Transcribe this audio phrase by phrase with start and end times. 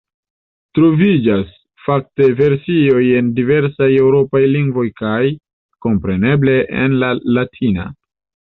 [0.77, 1.49] Troviĝas,
[1.87, 5.23] fakte, versioj en diversaj eŭropaj lingvoj kaj,
[5.87, 7.91] kompreneble, en la latina.